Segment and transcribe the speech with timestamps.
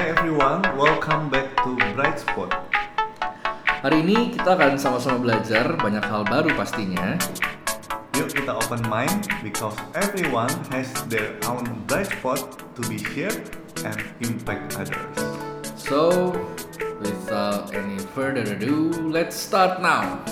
[0.00, 2.48] Hi everyone, welcome back to Bright Spot.
[3.84, 7.20] Hari ini kita akan sama-sama belajar banyak hal baru pastinya.
[8.16, 12.40] Yuk kita open mind because everyone has their own bright spot
[12.72, 13.44] to be shared
[13.84, 15.20] and impact others.
[15.76, 16.32] So,
[17.04, 20.24] without any further ado, let's start now.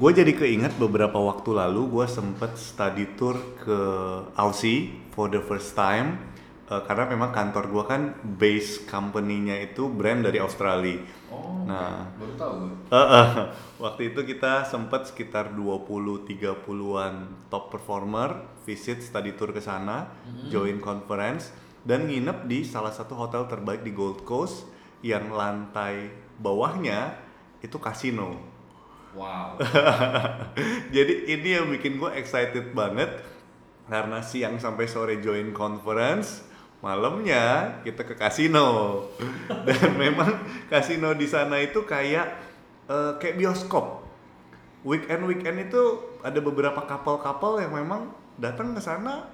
[0.00, 3.80] Gue jadi keinget beberapa waktu lalu gue sempet study tour ke
[4.32, 6.30] Aussie for the first time
[6.70, 8.02] Eh, karena memang kantor gue kan
[8.38, 11.02] base company-nya itu brand dari Australia.
[11.26, 12.06] Oh, Nah.
[12.14, 12.94] baru tahu gue.
[12.94, 13.28] Eh, eh,
[13.82, 20.14] waktu itu kita sempat sekitar 20-30an top performer visit study tour ke sana,
[20.46, 21.50] join conference
[21.82, 24.62] dan nginep di salah satu hotel terbaik di Gold Coast
[25.02, 27.18] yang lantai bawahnya
[27.66, 28.38] itu kasino.
[29.14, 29.58] Wow.
[30.94, 33.10] Jadi ini yang bikin gue excited banget
[33.90, 36.46] karena siang sampai sore join conference,
[36.78, 39.02] malamnya kita ke kasino.
[39.66, 40.38] Dan memang
[40.70, 42.26] kasino di sana itu kayak
[42.86, 44.06] eh, kayak bioskop.
[44.86, 45.82] Weekend weekend itu
[46.24, 49.28] ada beberapa couple-couple yang memang datang ke sana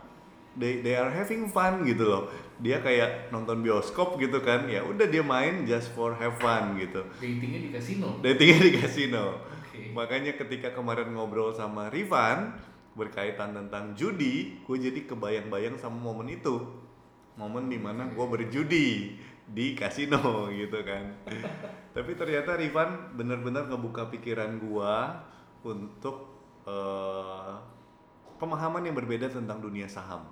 [0.56, 2.32] they, they are having fun gitu loh.
[2.58, 4.66] Dia kayak nonton bioskop gitu kan.
[4.66, 7.04] Ya udah dia main just for have fun gitu.
[7.20, 8.08] Datingnya di kasino.
[8.24, 9.24] Datingnya di kasino.
[9.76, 9.92] Oke.
[9.92, 12.56] Makanya ketika kemarin ngobrol sama Rifan
[12.96, 16.64] berkaitan tentang judi, gue jadi kebayang-bayang sama momen itu.
[17.36, 19.12] Momen di mana gue berjudi
[19.46, 21.12] di kasino gitu kan.
[21.92, 24.94] Tapi ternyata Rifan benar-benar ngebuka pikiran gue
[25.68, 26.32] untuk
[26.64, 27.54] eh,
[28.40, 30.24] pemahaman yang berbeda tentang dunia saham.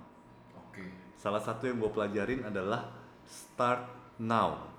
[0.57, 0.89] Oke.
[1.15, 2.89] Salah satu yang gue pelajarin adalah
[3.25, 3.85] start
[4.17, 4.73] now.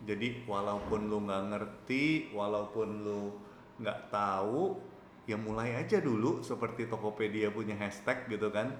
[0.00, 3.36] Jadi walaupun lu nggak ngerti, walaupun lu
[3.80, 4.76] nggak tahu,
[5.24, 8.70] ya mulai aja dulu seperti Tokopedia punya hashtag gitu kan.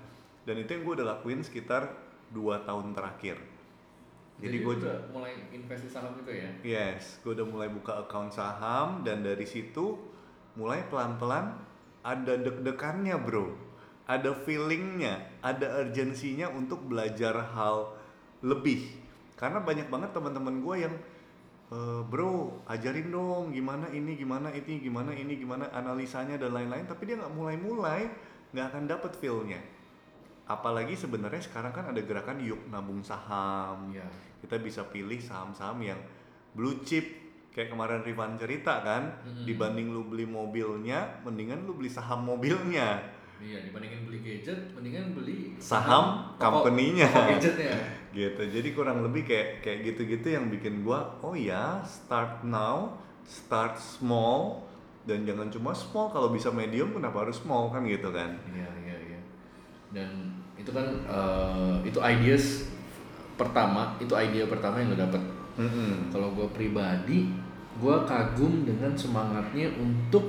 [0.45, 1.91] Dan itu yang gue udah lakuin sekitar
[2.31, 3.41] dua tahun terakhir.
[4.41, 6.49] Jadi, gue udah mulai invest di saham itu ya.
[6.65, 10.01] Yes, gue udah mulai buka account saham dan dari situ
[10.57, 11.61] mulai pelan-pelan
[12.01, 13.53] ada deg-degannya bro,
[14.09, 17.93] ada feelingnya, ada urgensinya untuk belajar hal
[18.41, 18.89] lebih.
[19.37, 20.95] Karena banyak banget teman-teman gue yang
[21.71, 27.07] "Eh, bro ajarin dong gimana ini gimana ini gimana ini gimana analisanya dan lain-lain tapi
[27.07, 28.11] dia nggak mulai-mulai
[28.51, 29.63] nggak akan dapet feelnya
[30.51, 34.03] apalagi sebenarnya sekarang kan ada gerakan yuk nabung saham Iya.
[34.43, 36.01] kita bisa pilih saham-saham yang
[36.59, 37.07] blue chip
[37.55, 39.47] kayak kemarin Rifan cerita kan Mm-mm.
[39.47, 42.99] dibanding lu beli mobilnya mendingan lu beli saham mobilnya
[43.41, 47.09] Iya, dibandingin beli gadget, mendingan beli Saham company-nya.
[47.33, 47.73] gadgetnya.
[48.17, 52.91] gitu jadi kurang lebih kayak kayak gitu-gitu yang bikin gua oh ya start now
[53.23, 54.67] start small
[55.07, 58.97] dan jangan cuma small kalau bisa medium kenapa harus small kan gitu kan Iya, iya,
[59.15, 59.21] iya.
[59.95, 60.11] Dan
[60.59, 62.67] itu kan eh, itu ideas
[63.39, 65.23] pertama, itu idea pertama yang lo dapet.
[65.57, 66.13] Mm-mm.
[66.13, 67.33] Kalau gue pribadi,
[67.81, 70.29] gue kagum dengan semangatnya untuk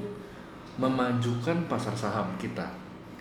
[0.79, 2.63] memajukan pasar saham kita.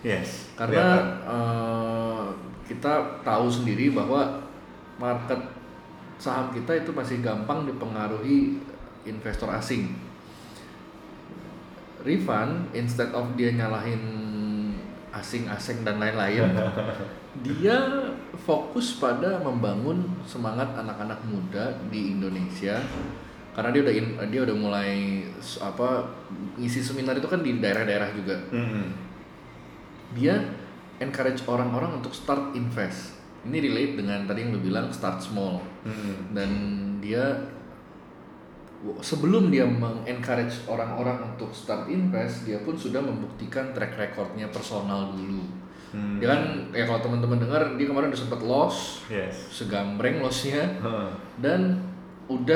[0.01, 1.05] Yes Karena kelihatan.
[1.25, 2.25] eh,
[2.67, 4.39] kita tahu sendiri bahwa
[4.95, 5.41] market
[6.15, 8.61] saham kita itu masih gampang dipengaruhi
[9.03, 9.97] investor asing.
[12.01, 14.01] Rifan, instead of dia nyalahin
[15.11, 16.49] asing-asing dan lain-lain,
[17.45, 17.77] dia
[18.41, 22.81] fokus pada membangun semangat anak-anak muda di Indonesia
[23.51, 24.91] karena dia udah in- dia udah mulai
[25.59, 26.07] apa
[26.55, 29.10] ngisi seminar itu kan di daerah-daerah juga Mm-mm.
[30.11, 30.35] Dia
[30.97, 36.31] encourage orang-orang untuk start invest ini relate dengan tadi yang lu bilang start small Mm-mm.
[36.31, 36.49] dan
[36.97, 37.25] dia
[38.99, 45.63] sebelum dia mengencourage orang-orang untuk start invest dia pun sudah membuktikan track recordnya personal dulu
[45.91, 46.23] Hmm.
[46.23, 46.39] dia kan
[46.71, 51.11] ya kalau teman-teman dengar dia kemarin udah sempat loss yes segambreng lossnya Huh.
[51.35, 51.83] dan
[52.25, 52.55] udah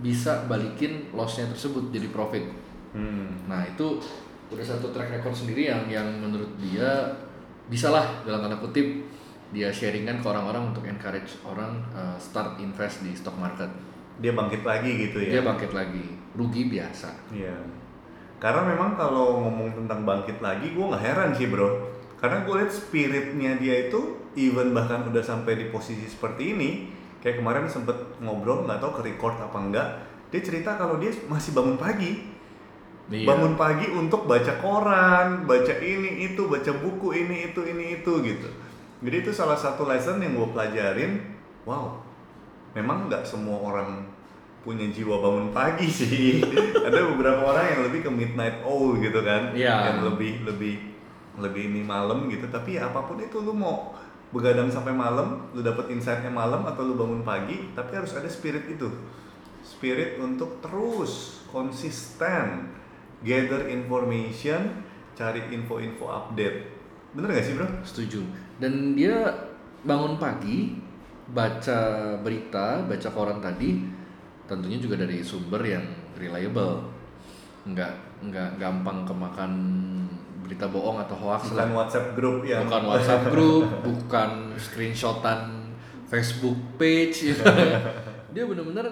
[0.00, 2.48] bisa balikin lossnya tersebut jadi profit
[2.96, 3.28] Hmm.
[3.44, 4.00] Nah itu
[4.52, 7.08] udah satu track record sendiri yang yang menurut dia
[7.72, 8.84] bisalah dalam tanda kutip
[9.52, 13.68] dia sharingkan ke orang-orang untuk encourage orang uh, start invest di stock market.
[14.20, 16.04] dia bangkit lagi gitu ya Dia bangkit lagi,
[16.36, 17.10] rugi biasa.
[17.32, 17.56] Iya.
[18.36, 21.90] Karena memang kalau ngomong tentang bangkit lagi, gue nggak heran sih bro.
[22.20, 26.92] Karena gue lihat spiritnya dia itu, even bahkan udah sampai di posisi seperti ini,
[27.24, 29.88] kayak kemarin sempet ngobrol nggak tahu ke record apa enggak,
[30.28, 32.31] dia cerita kalau dia masih bangun pagi,
[33.10, 33.26] Iya.
[33.28, 38.48] bangun pagi untuk baca koran, baca ini itu, baca buku ini itu ini itu gitu.
[39.02, 41.18] Jadi itu salah satu lesson yang gue pelajarin.
[41.66, 41.98] Wow,
[42.72, 44.06] memang nggak semua orang
[44.62, 46.40] punya jiwa bangun pagi sih.
[46.78, 49.92] Ada beberapa orang yang lebih ke midnight owl gitu kan, Iya.
[49.92, 50.74] yang lebih lebih
[51.32, 53.96] lebih ini malam gitu tapi ya apa pun itu lu mau
[54.28, 58.68] begadang sampai malam lu dapet insightnya malam atau lu bangun pagi tapi harus ada spirit
[58.68, 58.84] itu
[59.64, 62.68] spirit untuk terus konsisten
[63.22, 64.84] gather information
[65.14, 66.72] cari info-info update
[67.12, 67.68] bener gak sih bro?
[67.84, 68.20] Setuju.
[68.56, 69.28] Dan dia
[69.84, 70.80] bangun pagi,
[71.28, 71.80] baca
[72.24, 73.84] berita, baca koran tadi,
[74.48, 75.84] tentunya juga dari sumber yang
[76.16, 76.80] reliable.
[77.68, 77.92] Nggak
[78.22, 79.52] nggak gampang kemakan
[80.42, 81.68] berita bohong atau hoax bukan lah.
[81.84, 85.70] WhatsApp grup yang Bukan WhatsApp group, bukan screenshotan
[86.08, 87.32] Facebook page.
[87.32, 87.44] gitu.
[88.34, 88.88] dia benar-benar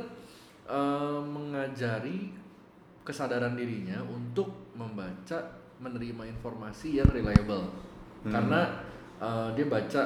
[0.69, 2.37] eh, mengajari
[3.11, 5.43] kesadaran dirinya untuk membaca,
[5.83, 7.67] menerima informasi yang reliable.
[8.23, 8.31] Hmm.
[8.31, 8.61] Karena
[9.19, 10.03] eh, dia baca,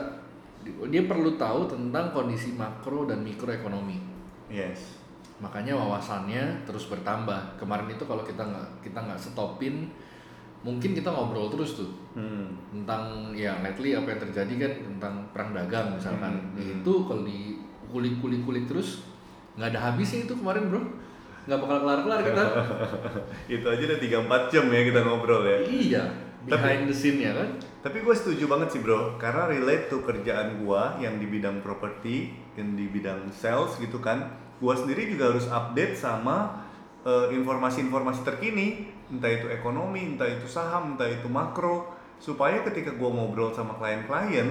[0.88, 4.00] dia perlu tahu tentang kondisi makro dan mikroekonomi.
[4.48, 4.96] yes
[5.44, 7.60] Makanya wawasannya terus bertambah.
[7.60, 9.92] Kemarin itu kalau kita nggak kita nggak stopin,
[10.64, 12.72] mungkin kita ngobrol terus tuh hmm.
[12.72, 16.80] tentang ya lately apa yang terjadi kan tentang perang dagang misalkan Hmm, hmm.
[16.80, 17.60] itu kalau di
[17.92, 19.04] kulik kulik kulik terus
[19.60, 20.82] nggak ada habisnya itu kemarin bro
[21.44, 22.44] nggak bakal kelar kelar kita.
[23.61, 25.58] Itu aja udah 3-4 jam ya kita ngobrol ya.
[25.64, 26.05] Iya
[26.44, 27.56] behind the scene ya kan?
[27.81, 32.32] Tapi gue setuju banget sih bro, karena relate to kerjaan gue yang di bidang properti,
[32.56, 34.32] yang di bidang sales gitu kan.
[34.61, 36.64] Gue sendiri juga harus update sama
[37.05, 43.11] eh, informasi-informasi terkini, entah itu ekonomi, entah itu saham, entah itu makro, supaya ketika gue
[43.11, 44.49] ngobrol sama klien-klien,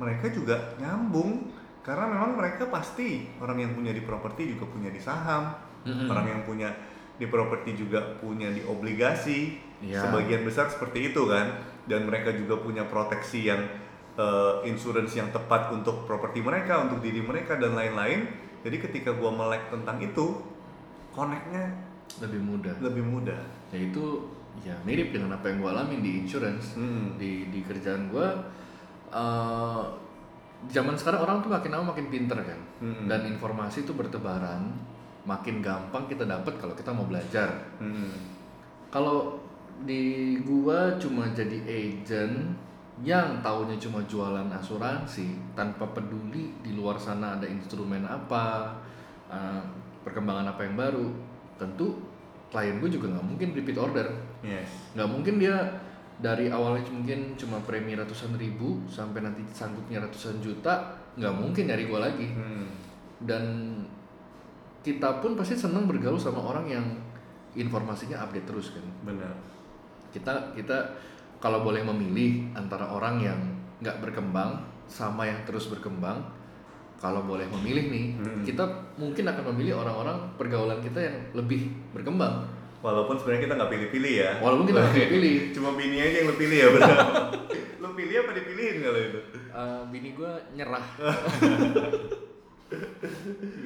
[0.00, 1.52] mereka juga nyambung.
[1.80, 6.06] Karena memang mereka pasti orang yang punya di properti juga punya di saham, Mm-mm.
[6.06, 6.68] orang yang punya
[7.16, 10.04] di properti juga punya di obligasi, Iya.
[10.04, 13.64] sebagian besar seperti itu kan dan mereka juga punya proteksi yang
[14.12, 18.28] eh, insurance yang tepat untuk properti mereka untuk diri mereka dan lain-lain
[18.60, 20.44] jadi ketika gua melek tentang itu
[21.10, 21.72] connectnya
[22.20, 23.40] lebih mudah lebih mudah
[23.70, 24.04] ya itu
[24.60, 27.16] ya mirip dengan apa yang gue alamin di insurance Hmm.
[27.16, 28.28] di di kerjaan gue
[29.10, 29.82] eh
[30.68, 33.08] zaman sekarang orang tuh makin lama makin pinter kan Hmm.
[33.08, 34.76] dan informasi itu bertebaran
[35.24, 38.12] makin gampang kita dapat kalau kita mau belajar Hmm.
[38.90, 39.38] Kalau
[39.86, 42.52] di gua cuma jadi agent
[43.00, 48.76] yang taunya cuma jualan asuransi tanpa peduli di luar sana ada instrumen apa,
[49.30, 49.62] eh,
[50.04, 51.08] perkembangan apa yang baru,
[51.56, 51.96] tentu
[52.50, 54.10] klien gue juga nggak mungkin repeat order,
[54.42, 55.54] yes nggak mungkin dia
[56.20, 61.86] dari awalnya mungkin cuma premi ratusan ribu sampai nanti sanggupnya ratusan juta, nggak mungkin nyari
[61.88, 62.66] gua lagi Hmm.
[63.24, 63.44] dan
[64.80, 66.86] kita pun pasti senang bergaul sama orang yang
[67.52, 68.84] informasinya update terus kan.
[69.04, 69.34] Benar.
[70.08, 70.76] Kita kita
[71.38, 73.38] kalau boleh memilih antara orang yang
[73.80, 76.20] nggak berkembang sama yang terus berkembang
[77.00, 78.44] kalau boleh memilih nih Hmm.
[78.44, 78.60] kita
[78.94, 82.44] mungkin akan memilih orang-orang pergaulan kita yang lebih berkembang.
[82.80, 84.30] Walaupun sebenarnya kita nggak pilih-pilih ya.
[84.40, 86.96] Walaupun kita nggak pilih cuma bini aja yang lo pilih ya benar.
[87.80, 89.20] Lo pilih apa dipilihin kalau itu?
[89.32, 90.84] Eh, bini gue nyerah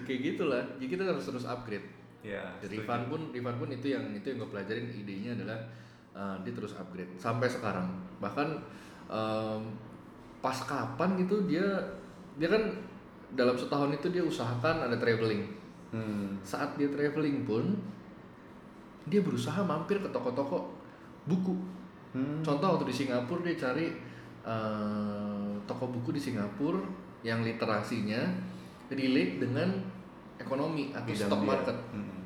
[0.09, 1.85] kayak gitulah jadi kita harus terus upgrade
[2.25, 2.41] ya.
[2.65, 5.59] Rifan pun Rifan pun itu yang itu yang gue pelajarin idenya adalah
[6.17, 8.56] uh, dia terus upgrade sampai sekarang bahkan
[9.09, 9.69] um,
[10.41, 11.65] pas kapan gitu dia
[12.41, 12.65] dia kan
[13.35, 15.65] dalam setahun itu dia usahakan ada traveling
[15.95, 16.35] Hmm.
[16.43, 17.71] saat dia traveling pun
[19.06, 20.75] dia berusaha mampir ke toko-toko
[21.23, 21.55] buku
[22.15, 22.43] Hmm.
[22.43, 23.91] contoh waktu di Singapura dia cari
[24.43, 26.79] uh, toko buku di Singapura
[27.27, 28.23] yang literasinya
[28.88, 29.69] relate dengan
[30.36, 32.20] ekonomi atau Bidang stock market Hmm.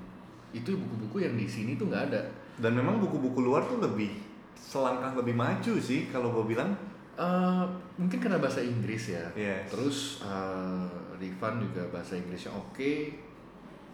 [0.50, 2.22] itu buku-buku yang di sini tuh nggak ada
[2.58, 4.10] Dan memang buku-buku luar tuh lebih
[4.54, 6.74] selangkah lebih maju sih kalau gue bilang.
[7.14, 9.66] Eh, mungkin karena bahasa Inggris ya Yes.
[9.68, 10.86] terus eh,
[11.18, 13.10] Rifan juga bahasa Inggrisnya oke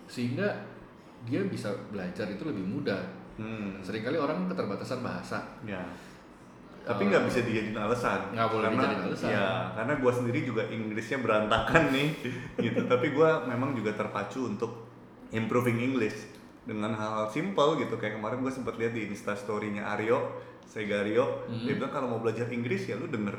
[0.04, 0.44] sehingga
[1.22, 3.00] dia bisa belajar itu lebih mudah
[3.34, 3.80] Hmm.
[3.80, 5.80] sering kali orang keterbatasan bahasa Ya.
[6.84, 8.20] Tapi Eh, nggak bisa dijadiin alasan.
[8.30, 9.28] nggak boleh Karena- dijadiin alasan.
[9.30, 12.08] Ya, karena gue sendiri juga Inggrisnya berantakan nih,
[12.64, 12.80] gitu.
[12.84, 14.84] Tapi gue memang juga terpacu untuk
[15.30, 16.28] improving English
[16.62, 17.96] dengan hal-hal simple gitu.
[17.96, 20.28] Kayak kemarin gue sempat lihat di Insta story-nya Aryo,
[20.62, 21.62] Segario, Hmm.
[21.62, 23.36] dia bilang kalau mau belajar Inggris ya lu denger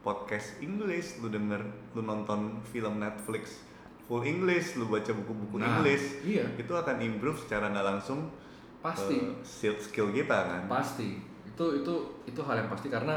[0.00, 1.60] podcast English, lu denger,
[1.92, 3.60] lu nonton film Netflix
[4.02, 6.46] full English, lu baca buku-buku Nah, English, iya.
[6.54, 8.30] itu akan improve secara nggak langsung
[8.78, 9.18] Pasti.
[9.18, 10.62] eh, skill skill kita kan.
[10.66, 11.18] pasti
[11.56, 11.94] itu itu
[12.28, 13.16] itu hal yang pasti karena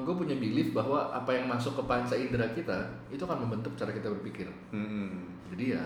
[0.00, 2.76] gue punya belief bahwa apa yang masuk ke panca indera kita
[3.08, 5.28] itu akan membentuk cara kita berpikir Hmm.
[5.52, 5.84] jadi ya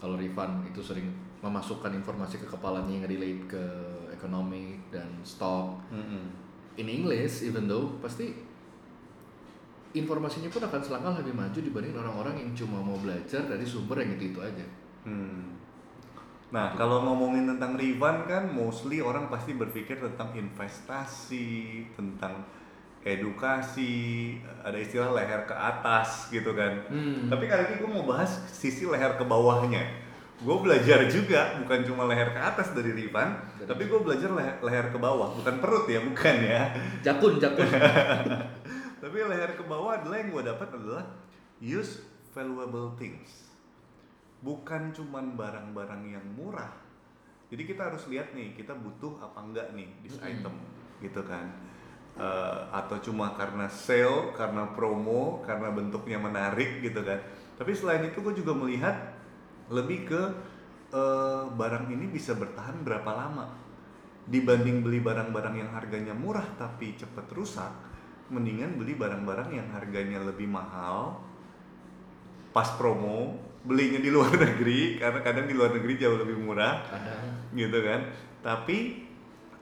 [0.00, 1.08] kalau Rifan itu sering
[1.40, 3.64] memasukkan informasi ke kepalanya yang relate ke
[4.08, 6.24] ekonomi dan stock Mm-mm.
[6.76, 8.32] in English even though pasti
[9.90, 14.16] informasinya pun akan selangkah lebih maju dibanding orang-orang yang cuma mau belajar dari sumber yang
[14.16, 14.64] itu itu aja
[15.06, 15.57] Hmm.
[16.48, 22.40] Nah, kalau ngomongin tentang refund kan mostly orang pasti berpikir tentang investasi, tentang
[23.04, 26.88] edukasi, ada istilah leher ke atas gitu kan.
[26.88, 27.28] Hmm.
[27.28, 29.84] Tapi kali ini gue mau bahas sisi leher ke bawahnya.
[30.38, 33.34] Gue belajar juga, bukan cuma leher ke atas dari refund,
[33.66, 36.62] tapi gue belajar leher, leher ke bawah, bukan perut ya, bukan ya.
[37.06, 37.66] Jakun, jakun.
[39.02, 41.04] Tapi leher ke bawah adalah yang gue dapat adalah
[41.58, 43.47] use valuable things.
[44.38, 46.70] Bukan cuman barang-barang yang murah.
[47.48, 50.30] Jadi kita harus lihat nih, kita butuh apa enggak nih this Mm-mm.
[50.30, 50.54] item,
[51.00, 51.48] gitu kan.
[52.18, 57.18] Eh, atau cuma karena sale, karena promo, karena bentuknya menarik gitu kan.
[57.58, 58.94] Tapi selain itu gue juga melihat
[59.72, 60.22] lebih ke
[60.92, 63.48] eh, barang ini bisa bertahan berapa lama
[64.28, 67.72] dibanding beli barang-barang yang harganya murah tapi cepat rusak
[68.28, 71.16] mendingan beli barang-barang yang harganya lebih mahal
[72.52, 77.16] pas promo belinya di luar negeri karena kadang di luar negeri jauh lebih murah Ada.
[77.54, 78.00] gitu kan
[78.44, 79.08] tapi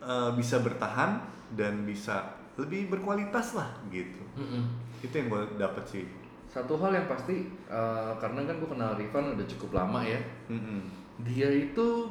[0.01, 1.23] eh, bisa bertahan
[1.57, 4.65] dan bisa lebih berkualitas lah gitu Mm-mm.
[5.05, 6.05] itu yang gue dapet sih
[6.47, 10.17] Satu hal yang pasti, eh, karena kan gue kenal Rifan udah cukup lama ya,
[10.49, 10.89] Mm-mm.
[11.21, 12.09] dia itu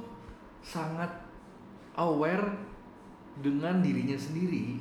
[0.62, 1.10] sangat
[1.98, 2.46] aware
[3.42, 4.77] dengan dirinya sendiri.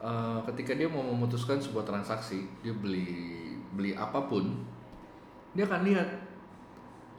[0.00, 4.58] Eh, ketika dia mau memutuskan sebuah transaksi, dia beli beli apa pun,
[5.54, 6.08] dia akan lihat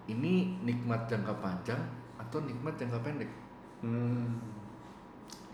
[0.08, 1.82] ini nikmat jangka panjang
[2.18, 3.32] atau nikmat jangka pendek.
[3.84, 4.40] Hmm.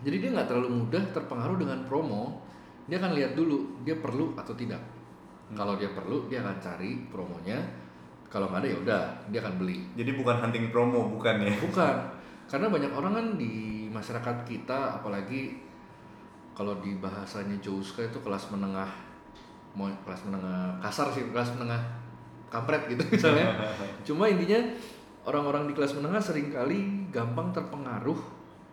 [0.02, 2.42] Jadi dia nggak terlalu mudah terpengaruh dengan promo.
[2.86, 4.80] Dia akan lihat dulu dia perlu atau tidak.
[5.48, 7.56] Kalau dia perlu, dia akan cari promonya.
[8.28, 9.80] Kalau nggak ada ya udah, dia akan beli.
[9.96, 11.96] jadi bukan hunting promo bukan ya Bukan,
[12.44, 15.56] karena banyak orang kan di masyarakat kita, apalagi
[16.52, 18.92] kalau di bahasanya Jouska itu kelas menengah,
[19.72, 21.80] mau kelas menengah kasar sih, kelas menengah
[22.48, 23.52] kampret gitu misalnya.
[24.02, 24.60] Cuma intinya
[25.22, 28.16] orang-orang di kelas menengah sering kali gampang terpengaruh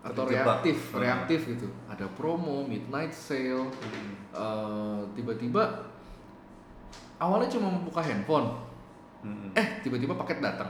[0.02, 0.62] atau Terjebak.
[0.62, 1.02] reaktif, Hmm.
[1.02, 1.68] reaktif gitu.
[1.86, 3.68] Ada promo, midnight sale,
[4.32, 5.66] eh, tiba-tiba
[7.18, 8.54] awalnya cuma membuka handphone,
[9.22, 9.50] Mm-mm.
[9.54, 10.70] eh tiba-tiba paket datang.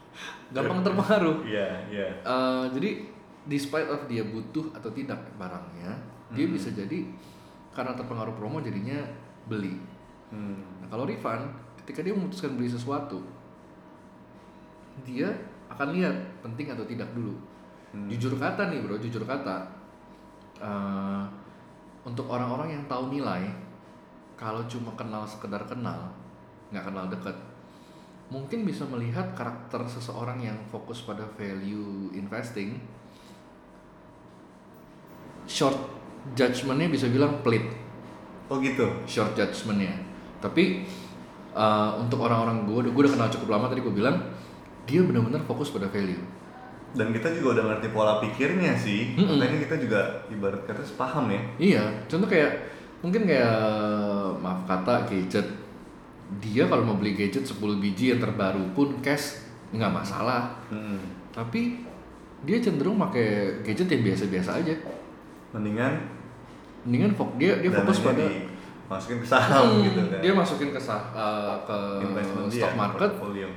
[0.54, 1.42] Gampang terpengaruh.
[1.44, 2.06] Iya, iya.
[2.16, 2.90] Eh, jadi
[3.44, 5.92] despite of dia butuh atau tidak barangnya,
[6.32, 6.54] dia Hmm.
[6.54, 7.06] bisa jadi
[7.70, 8.96] karena terpengaruh promo jadinya
[9.44, 9.76] beli.
[10.32, 10.80] Hmm.
[10.80, 11.44] Nah, kalau refund,
[11.86, 13.22] ketika dia memutuskan beli sesuatu,
[15.06, 15.30] dia
[15.70, 17.38] akan lihat penting atau tidak dulu.
[17.94, 18.10] Hmm.
[18.10, 19.70] Jujur kata nih bro, jujur kata,
[20.58, 21.24] eh,
[22.02, 23.46] untuk orang-orang yang tahu nilai,
[24.34, 26.10] kalau cuma kenal sekedar kenal,
[26.74, 27.38] nggak kenal dekat,
[28.34, 32.82] mungkin bisa melihat karakter seseorang yang fokus pada value investing.
[35.46, 35.78] Short
[36.34, 37.62] judgementnya bisa bilang pelit
[38.50, 38.90] Oh gitu.
[39.06, 39.94] short judgementnya
[40.42, 40.82] tapi
[41.56, 44.20] uh, untuk orang-orang gue gue udah kenal cukup lama tadi gue bilang
[44.84, 46.20] dia benar-benar fokus pada value
[46.92, 49.12] Dan kita juga udah ngerti pola pikirnya sih.
[49.12, 49.36] Mm-mm.
[49.36, 51.40] Makanya kita juga ibarat kata sepaham ya.
[51.58, 52.52] iya contoh kayak
[53.00, 53.52] mungkin kayak
[54.38, 55.44] maaf kata gadget
[56.40, 60.96] dia kalau mau beli gadget 10 biji yang terbaru pun cash nggak masalah Hmm.
[61.30, 61.84] tapi
[62.42, 64.74] dia cenderung pakai gadget yang biasa-biasa aja
[65.52, 65.94] Mendingan
[66.82, 68.24] mendingan fok dia dia fokus pada
[68.86, 70.20] dimasukin ke saham Hmm, gitu kan.
[70.20, 73.48] dia masukin ke sah- uh, ke Investment dia, stock market portfolio.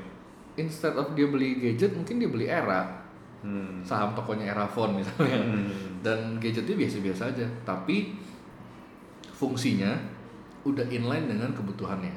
[0.56, 2.98] instead of dia beli gadget mungkin dia beli era
[3.40, 3.80] Hmm.
[3.82, 6.02] saham tokonya Erafon misalnya Hmm.
[6.02, 8.18] dan gadgetnya biasa-biasa aja tapi
[9.32, 9.96] fungsinya
[10.62, 12.12] udah inline dengan kebutuhannya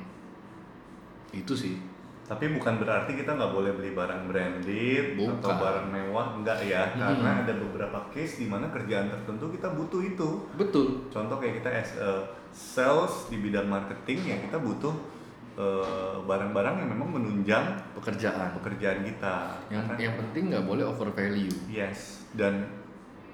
[1.31, 1.79] itu sih
[2.23, 5.57] Tapi bukan berarti kita nggak boleh beli barang branded atau Bukan.
[5.59, 6.89] barang mewah, enggak ya.
[6.91, 7.19] Hmm.
[7.19, 10.29] Karena ada beberapa case di mana kerjaan tertentu kita butuh itu.
[10.55, 12.11] betul Contoh kayak kita as a
[12.49, 14.93] sales di bidang marketing ya kita butuh
[15.55, 19.53] eh, barang-barang yang memang menunjang pekerjaan pekerjaan kita.
[19.69, 22.65] yang Karena- yang penting nggak boleh over value Yes, dan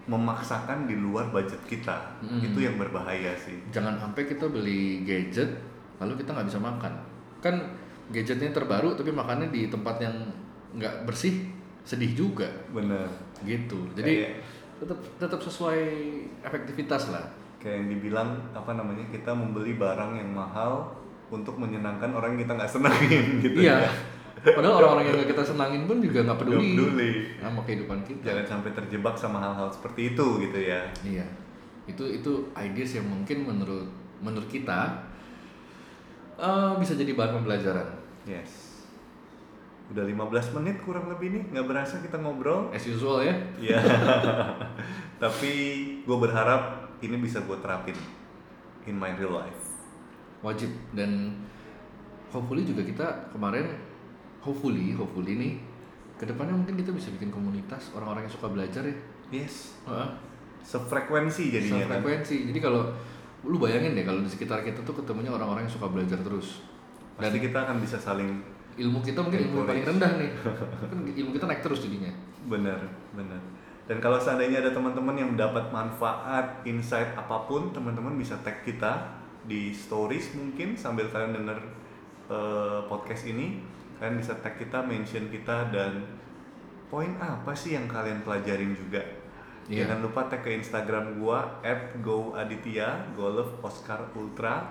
[0.04, 2.18] memaksakan di luar budget kita.
[2.20, 2.40] Mm.
[2.42, 3.60] Itu yang berbahaya sih.
[3.68, 5.60] jangan sampai kita beli gadget
[5.98, 6.92] lalu kita nggak bisa makan
[7.38, 7.54] kan
[8.08, 10.16] gadgetnya terbaru tapi makannya di tempat yang
[10.72, 11.44] nggak bersih
[11.82, 13.08] sedih juga Bener.
[13.42, 14.36] gitu jadi Kayak-
[14.78, 15.80] tetap tetap sesuai
[16.40, 17.26] efektivitas lah
[17.58, 20.94] Kayak yang dibilang apa namanya kita membeli barang yang mahal
[21.28, 23.58] untuk menyenangkan orang yang kita nggak senangin gitu.
[23.58, 23.90] iya ya.
[24.54, 27.12] padahal orang-orang yang nggak kita senangin pun juga nggak peduli peduli.
[27.36, 30.86] sama kehidupan kita Jangan sampai terjebak sama hal-hal seperti itu gitu ya.
[31.02, 31.26] iya
[31.84, 33.88] itu itu ideas yang mungkin menurut
[34.20, 35.02] menurut kita
[36.38, 37.88] eh, bisa jadi bahan pembelajaran
[38.28, 38.84] Yes.
[39.88, 40.20] Udah 15
[40.54, 42.68] menit kurang lebih nih, nggak berasa kita ngobrol.
[42.70, 43.80] as usual ya Iya.
[45.22, 45.52] Tapi
[46.04, 46.62] gue berharap
[47.00, 47.96] ini bisa gue terapin
[48.84, 49.56] in my real life.
[50.38, 51.34] wajib dan
[52.28, 53.66] hopefully juga kita kemarin
[54.38, 55.52] hopefully hopefully nih
[56.14, 58.94] ke depannya mungkin kita bisa bikin komunitas orang-orang yang suka belajar ya
[59.34, 59.74] Yes.
[59.82, 60.08] Heeh.
[60.60, 61.98] Sefrekuensi jadinya kan.
[61.98, 62.86] frekuensi jadi kalau
[63.42, 66.62] lu bayangin deh kalau di sekitar kita tuh ketemunya orang-orang yang suka belajar terus
[67.18, 68.30] Pasti kita akan bisa saling
[68.78, 70.30] ilmu kita mungkin ilmu paling rendah nih
[70.90, 72.14] kan ilmu kita naik terus jadinya
[72.46, 72.80] benar,
[73.12, 73.42] benar.
[73.88, 79.16] Dan kalau seandainya ada teman-teman yang mendapat manfaat, insight apa pun, teman-teman bisa tag kita
[79.48, 81.58] di stories mungkin sambil kalian denger
[82.28, 83.64] eh, podcast ini,
[83.96, 86.04] kalian bisa tag kita, mention kita dan
[86.92, 89.00] poin apa sih yang kalian pelajarin juga.
[89.72, 89.88] Iya.
[89.88, 91.60] Jangan lupa tag ke Instagram gua
[92.04, 94.68] @goaditya, golf Oscar Ultra,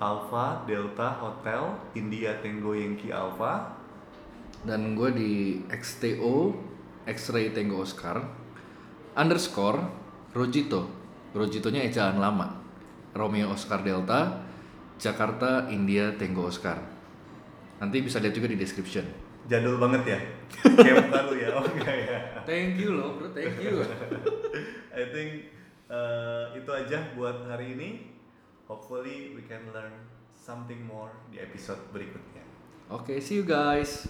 [0.00, 1.60] Alpha Delta Hotel,
[1.92, 3.76] India Tango Yankee Alpha.
[4.60, 5.32] dan gue di
[5.72, 6.52] XTO
[7.08, 8.20] X-ray Tango Oscar
[9.16, 9.80] underscore
[10.36, 10.84] Rojito
[11.32, 12.60] Rojitonya ejaan lama
[13.16, 14.44] Romeo Oscar Delta
[15.00, 16.76] Jakarta India Tango Oscar
[17.80, 19.04] nanti bisa lihat juga di description
[19.48, 20.18] Jadul banget ya.
[20.84, 21.48] Kayak muka lu ya.
[21.56, 22.16] Oh enggak ya.
[22.44, 23.80] thank you loh bro thank you
[25.00, 25.48] I think
[25.88, 28.19] uh, itu aja buat hari ini.
[28.70, 29.90] Hopefully we can learn
[30.38, 32.46] something more di episode berikutnya.
[32.86, 34.06] oke see you guys